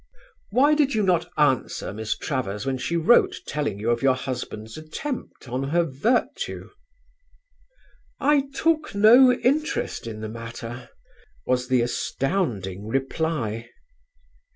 [0.49, 4.75] "Why did you not answer Miss Travers when she wrote telling you of your husband's
[4.75, 6.71] attempt on her virtue?"
[8.19, 10.89] "I took no interest in the matter,"
[11.45, 13.69] was the astounding reply.